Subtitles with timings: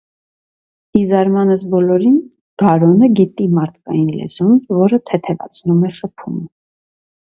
[0.99, 2.17] Ի զարմանս բոլորին,
[2.63, 6.47] Գարոնը գիտի մարդկային լեզուն, որը թեթևացնում է շփումը։